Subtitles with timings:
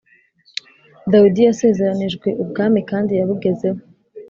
[1.11, 3.79] dawidi yasezeranijwe ubwami kandi yabugezeho